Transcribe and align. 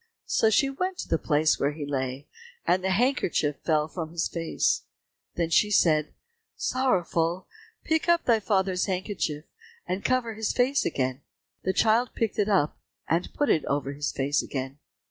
So 0.25 0.49
she 0.49 0.67
went 0.67 0.97
to 0.97 1.07
the 1.07 1.19
place 1.19 1.59
where 1.59 1.73
he 1.73 1.85
lay, 1.85 2.27
and 2.65 2.83
the 2.83 2.89
handkerchief 2.89 3.57
fell 3.63 3.87
from 3.87 4.09
his 4.09 4.27
face. 4.27 4.81
Then 5.35 5.51
said 5.51 6.09
she, 6.09 6.09
"Sorrowful, 6.55 7.47
pick 7.83 8.09
up 8.09 8.25
thy 8.25 8.39
father's 8.39 8.87
handkerchief, 8.87 9.45
and 9.85 10.03
cover 10.03 10.33
his 10.33 10.53
face 10.53 10.85
again." 10.85 11.21
The 11.61 11.73
child 11.73 12.15
picked 12.15 12.39
it 12.39 12.49
up, 12.49 12.79
and 13.07 13.31
put 13.35 13.51
it 13.51 13.63
over 13.65 13.93
his 13.93 14.11
face 14.11 14.41
again. 14.41 14.79